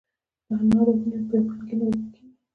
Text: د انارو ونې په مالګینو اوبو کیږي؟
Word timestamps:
د 0.47 0.49
انارو 0.55 0.91
ونې 1.01 1.19
په 1.29 1.35
مالګینو 1.45 1.83
اوبو 1.87 2.03
کیږي؟ 2.13 2.21